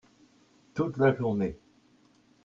Toute 0.73 0.97
la 0.97 1.13
journée. 1.15 1.59